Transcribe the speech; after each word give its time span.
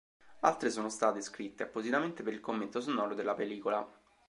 Altre 0.39 0.71
sono 0.71 0.89
state 0.89 1.21
scritte 1.21 1.61
appositamente 1.61 2.23
per 2.23 2.33
il 2.33 2.39
commento 2.39 2.81
sonoro 2.81 3.13
della 3.13 3.35
pellicola. 3.35 3.87